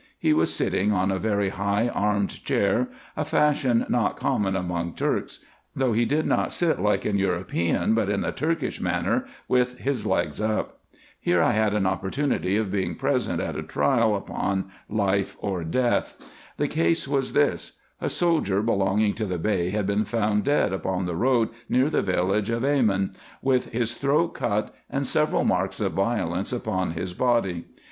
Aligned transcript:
He 0.17 0.33
was 0.33 0.51
sitting 0.51 0.91
on 0.91 1.11
a 1.11 1.19
very 1.19 1.49
high 1.49 1.87
armed 1.89 2.43
chair, 2.43 2.87
a 3.15 3.23
fashion 3.23 3.85
not 3.87 4.17
common 4.17 4.55
among 4.55 4.95
Turks; 4.95 5.45
though 5.75 5.93
he 5.93 6.05
did 6.05 6.25
not 6.25 6.51
sit 6.51 6.81
like 6.81 7.05
an 7.05 7.19
European, 7.19 7.93
but 7.93 8.09
in 8.09 8.21
the 8.21 8.31
Turkish 8.31 8.81
manner, 8.81 9.25
with 9.47 9.77
his 9.77 10.03
legs 10.07 10.41
up. 10.41 10.79
Here 11.19 11.39
I 11.43 11.51
had 11.51 11.75
an 11.75 11.85
opportunity 11.85 12.57
of 12.57 12.71
being 12.71 12.95
present 12.95 13.39
at 13.39 13.55
a 13.55 13.61
trial 13.61 14.15
IN 14.17 14.23
EGYPT, 14.23 14.29
NUBIA, 14.29 14.33
kc. 14.33 14.53
285 14.89 14.89
upon 14.89 14.97
life 14.97 15.37
or 15.39 15.63
death. 15.63 16.15
The 16.57 16.67
case 16.67 17.07
was 17.07 17.33
tliis: 17.33 17.77
a 18.01 18.09
soldier 18.09 18.63
belonging 18.63 19.13
to 19.13 19.27
the 19.27 19.37
Bey 19.37 19.69
had 19.69 19.85
been 19.85 20.05
found 20.05 20.43
dead 20.45 20.73
upon 20.73 21.05
the 21.05 21.15
road 21.15 21.49
near 21.69 21.91
the 21.91 22.01
village 22.01 22.49
of 22.49 22.63
Acmin, 22.63 23.15
with 23.43 23.67
his 23.67 23.93
throat 23.93 24.29
cut, 24.29 24.73
and 24.89 25.05
several 25.05 25.43
marks 25.43 25.79
of 25.79 25.93
violence 25.93 26.51
upon 26.51 26.93
his 26.93 27.13
body. 27.13 27.65